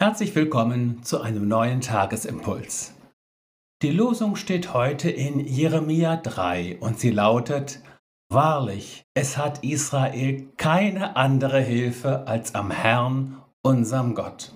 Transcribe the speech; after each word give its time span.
Herzlich 0.00 0.36
willkommen 0.36 1.02
zu 1.02 1.22
einem 1.22 1.48
neuen 1.48 1.80
Tagesimpuls. 1.80 2.94
Die 3.82 3.90
Losung 3.90 4.36
steht 4.36 4.72
heute 4.72 5.10
in 5.10 5.40
Jeremia 5.40 6.14
3 6.14 6.78
und 6.78 7.00
sie 7.00 7.10
lautet, 7.10 7.82
Wahrlich, 8.30 9.02
es 9.14 9.36
hat 9.36 9.64
Israel 9.64 10.46
keine 10.56 11.16
andere 11.16 11.60
Hilfe 11.60 12.28
als 12.28 12.54
am 12.54 12.70
Herrn, 12.70 13.42
unserem 13.62 14.14
Gott. 14.14 14.52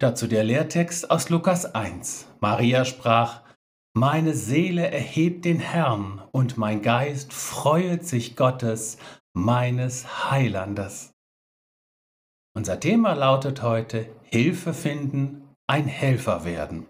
Dazu 0.00 0.26
der 0.26 0.42
Lehrtext 0.42 1.08
aus 1.08 1.30
Lukas 1.30 1.72
1. 1.76 2.26
Maria 2.40 2.84
sprach, 2.84 3.42
Meine 3.94 4.34
Seele 4.34 4.90
erhebt 4.90 5.44
den 5.44 5.60
Herrn 5.60 6.20
und 6.32 6.58
mein 6.58 6.82
Geist 6.82 7.32
freuet 7.32 8.04
sich 8.04 8.34
Gottes, 8.34 8.98
meines 9.34 10.32
Heilandes. 10.32 11.12
Unser 12.56 12.80
Thema 12.80 13.12
lautet 13.12 13.62
heute 13.62 14.06
Hilfe 14.24 14.74
finden, 14.74 15.54
ein 15.68 15.86
Helfer 15.86 16.44
werden. 16.44 16.88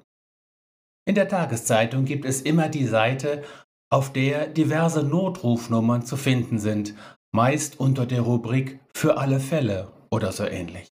In 1.06 1.14
der 1.14 1.28
Tageszeitung 1.28 2.06
gibt 2.06 2.24
es 2.24 2.40
immer 2.40 2.68
die 2.68 2.86
Seite, 2.86 3.44
auf 3.92 4.12
der 4.12 4.46
diverse 4.46 5.02
Notrufnummern 5.02 6.02
zu 6.06 6.16
finden 6.16 6.58
sind, 6.58 6.94
meist 7.32 7.78
unter 7.78 8.06
der 8.06 8.22
Rubrik 8.22 8.80
Für 8.94 9.18
alle 9.18 9.38
Fälle 9.38 9.92
oder 10.10 10.32
so 10.32 10.44
ähnlich. 10.44 10.88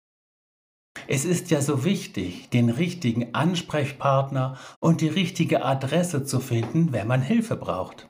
Es 1.06 1.24
ist 1.24 1.50
ja 1.50 1.60
so 1.60 1.84
wichtig, 1.84 2.50
den 2.50 2.70
richtigen 2.70 3.34
Ansprechpartner 3.34 4.58
und 4.80 5.00
die 5.00 5.08
richtige 5.08 5.64
Adresse 5.64 6.24
zu 6.24 6.40
finden, 6.40 6.92
wenn 6.92 7.06
man 7.06 7.22
Hilfe 7.22 7.56
braucht. 7.56 8.08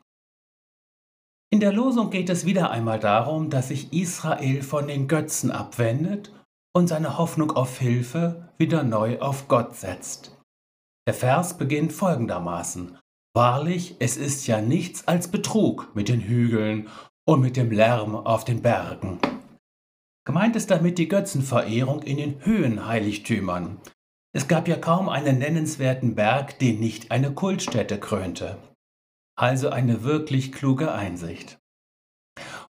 In 1.52 1.60
der 1.60 1.72
Losung 1.72 2.10
geht 2.10 2.30
es 2.30 2.46
wieder 2.46 2.70
einmal 2.70 2.98
darum, 2.98 3.50
dass 3.50 3.68
sich 3.68 3.92
Israel 3.92 4.62
von 4.62 4.88
den 4.88 5.06
Götzen 5.06 5.50
abwendet 5.50 6.32
und 6.76 6.88
seine 6.88 7.16
Hoffnung 7.16 7.52
auf 7.52 7.78
Hilfe 7.78 8.50
wieder 8.58 8.82
neu 8.82 9.18
auf 9.20 9.48
Gott 9.48 9.76
setzt. 9.76 10.36
Der 11.08 11.14
Vers 11.14 11.56
beginnt 11.56 11.90
folgendermaßen. 11.90 12.98
Wahrlich, 13.34 13.96
es 13.98 14.18
ist 14.18 14.46
ja 14.46 14.60
nichts 14.60 15.08
als 15.08 15.28
Betrug 15.28 15.96
mit 15.96 16.10
den 16.10 16.20
Hügeln 16.20 16.90
und 17.26 17.40
mit 17.40 17.56
dem 17.56 17.70
Lärm 17.70 18.14
auf 18.14 18.44
den 18.44 18.60
Bergen. 18.60 19.18
Gemeint 20.26 20.54
ist 20.54 20.70
damit 20.70 20.98
die 20.98 21.08
Götzenverehrung 21.08 22.02
in 22.02 22.18
den 22.18 22.44
Höhenheiligtümern. 22.44 23.80
Es 24.34 24.46
gab 24.46 24.68
ja 24.68 24.76
kaum 24.76 25.08
einen 25.08 25.38
nennenswerten 25.38 26.14
Berg, 26.14 26.58
den 26.58 26.78
nicht 26.78 27.10
eine 27.10 27.32
Kultstätte 27.32 27.98
krönte. 27.98 28.58
Also 29.34 29.70
eine 29.70 30.02
wirklich 30.02 30.52
kluge 30.52 30.92
Einsicht. 30.92 31.58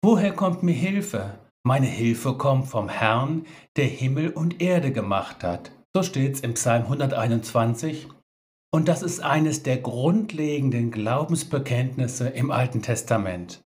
Woher 0.02 0.34
kommt 0.34 0.64
mir 0.64 0.74
Hilfe? 0.74 1.38
Meine 1.64 1.88
Hilfe 1.88 2.38
kommt 2.38 2.68
vom 2.68 2.90
Herrn, 2.90 3.46
der 3.76 3.86
Himmel 3.86 4.32
und 4.32 4.62
Erde 4.62 4.92
gemacht 4.92 5.44
hat. 5.44 5.72
So 5.94 6.02
steht's 6.02 6.40
im 6.40 6.56
Psalm 6.56 6.84
121. 6.84 8.08
Und 8.74 8.88
das 8.88 9.04
ist 9.04 9.20
eines 9.20 9.62
der 9.62 9.78
grundlegenden 9.78 10.90
Glaubensbekenntnisse 10.90 12.30
im 12.30 12.50
Alten 12.50 12.82
Testament. 12.82 13.62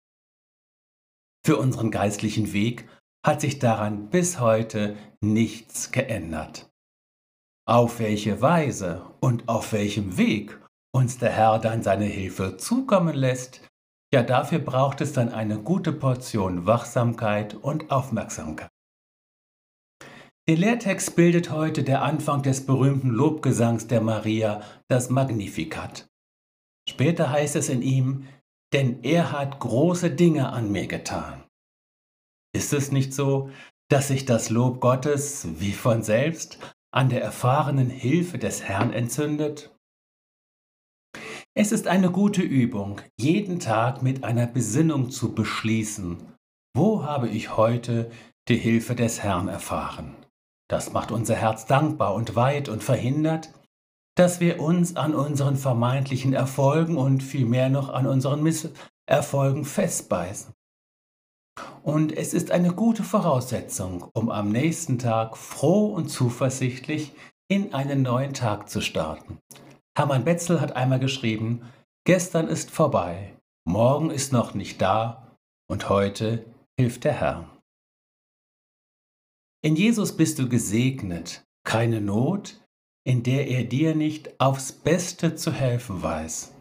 Für 1.45 1.57
unseren 1.57 1.91
geistlichen 1.91 2.51
Weg 2.53 2.89
hat 3.25 3.39
sich 3.39 3.59
daran 3.59 4.09
bis 4.09 4.39
heute 4.39 4.97
nichts 5.21 5.91
geändert. 5.91 6.69
Auf 7.67 7.99
welche 7.99 8.41
Weise 8.41 9.05
und 9.21 9.47
auf 9.47 9.71
welchem 9.71 10.17
Weg 10.17 10.59
uns 10.93 11.17
der 11.17 11.31
Herr 11.31 11.59
dann 11.59 11.81
seine 11.81 12.05
Hilfe 12.05 12.57
zukommen 12.57 13.16
lässt, 13.16 13.61
ja, 14.16 14.23
dafür 14.23 14.59
braucht 14.59 15.02
es 15.02 15.11
dann 15.11 15.27
eine 15.27 15.59
gute 15.59 15.91
Portion 15.91 16.66
Wachsamkeit 16.66 17.53
und 17.53 17.91
Aufmerksamkeit. 17.91 18.69
Den 20.47 20.57
Lehrtext 20.57 21.17
bildet 21.17 21.52
heute 21.52 21.83
der 21.83 22.02
Anfang 22.02 22.41
des 22.41 22.66
berühmten 22.66 23.09
Lobgesangs 23.09 23.88
der 23.88 24.00
Maria, 24.00 24.62
das 24.88 25.09
Magnificat. 25.09 26.07
Später 26.89 27.29
heißt 27.29 27.57
es 27.57 27.67
in 27.67 27.81
ihm, 27.81 28.25
denn 28.72 29.03
er 29.03 29.34
hat 29.34 29.59
große 29.59 30.12
Dinge 30.12 30.47
an 30.47 30.72
mir 30.72 30.88
getan. 30.88 31.44
Ist 32.56 32.72
es 32.72 32.94
nicht 32.94 33.13
so, 33.13 33.50
dass 33.89 34.07
sich 34.07 34.23
das 34.23 34.50
Lob 34.50 34.79
Gottes 34.79 35.45
wie 35.59 35.73
von 35.73 36.03
selbst 36.03 36.57
an 36.94 37.09
der 37.09 37.22
erfahrenen 37.22 37.89
Hilfe 37.89 38.38
des 38.38 38.63
Herrn 38.63 38.94
entzündet? 38.94 39.75
Es 41.57 41.71
ist 41.71 41.88
eine 41.88 42.11
gute 42.11 42.41
Übung, 42.41 42.99
jeden 43.17 43.61
Tag 43.61 44.03
mit 44.03 44.25
einer 44.25 44.45
Besinnung 44.45 45.09
zu 45.09 45.33
beschließen, 45.33 46.17
wo 46.75 47.05
habe 47.05 47.29
ich 47.29 47.55
heute 47.55 48.11
die 48.49 48.57
Hilfe 48.57 48.93
des 48.93 49.23
Herrn 49.23 49.47
erfahren. 49.47 50.17
Das 50.69 50.91
macht 50.91 51.13
unser 51.13 51.35
Herz 51.35 51.65
dankbar 51.65 52.13
und 52.13 52.35
weit 52.35 52.67
und 52.67 52.83
verhindert, 52.83 53.53
dass 54.17 54.41
wir 54.41 54.59
uns 54.59 54.97
an 54.97 55.15
unseren 55.15 55.55
vermeintlichen 55.55 56.33
Erfolgen 56.33 56.97
und 56.97 57.23
vielmehr 57.23 57.69
noch 57.69 57.88
an 57.88 58.05
unseren 58.05 58.44
Misserfolgen 58.44 59.63
festbeißen. 59.63 60.51
Und 61.83 62.11
es 62.11 62.33
ist 62.33 62.51
eine 62.51 62.73
gute 62.73 63.03
Voraussetzung, 63.03 64.09
um 64.13 64.29
am 64.29 64.49
nächsten 64.49 64.99
Tag 64.99 65.38
froh 65.38 65.85
und 65.85 66.09
zuversichtlich 66.09 67.13
in 67.47 67.73
einen 67.73 68.01
neuen 68.01 68.33
Tag 68.33 68.69
zu 68.69 68.81
starten. 68.81 69.39
Hermann 69.97 70.25
Betzel 70.25 70.59
hat 70.59 70.75
einmal 70.75 71.00
geschrieben, 71.00 71.61
gestern 72.06 72.47
ist 72.47 72.69
vorbei, 72.69 73.33
morgen 73.66 74.11
ist 74.11 74.33
noch 74.33 74.53
nicht 74.53 74.81
da 74.81 75.38
und 75.69 75.89
heute 75.89 76.45
hilft 76.78 77.06
der 77.06 77.13
Herr. 77.13 77.50
In 79.63 79.75
Jesus 79.75 80.16
bist 80.16 80.38
du 80.38 80.50
gesegnet, 80.50 81.45
keine 81.63 82.01
Not, 82.01 82.61
in 83.07 83.23
der 83.23 83.47
er 83.47 83.63
dir 83.63 83.95
nicht 83.95 84.39
aufs 84.39 84.72
Beste 84.72 85.35
zu 85.35 85.51
helfen 85.51 86.03
weiß. 86.03 86.53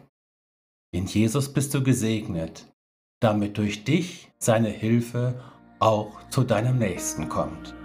In 0.93 1.05
Jesus 1.05 1.51
bist 1.51 1.73
du 1.73 1.83
gesegnet, 1.83 2.73
damit 3.21 3.57
durch 3.57 3.83
dich 3.83 4.31
seine 4.39 4.69
Hilfe 4.69 5.43
auch 5.79 6.29
zu 6.29 6.43
deinem 6.43 6.77
Nächsten 6.79 7.27
kommt. 7.27 7.75